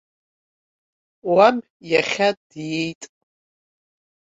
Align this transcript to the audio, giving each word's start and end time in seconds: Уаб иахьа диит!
Уаб 1.31 1.57
иахьа 1.91 2.29
диит! 2.49 3.01